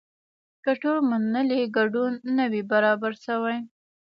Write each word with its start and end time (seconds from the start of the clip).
که 0.63 0.71
ټول 0.81 0.97
منلی 1.09 1.61
ګډون 1.77 2.13
نه 2.37 2.45
وي 2.51 2.61
برابر 2.71 3.11
شوی. 3.25 3.57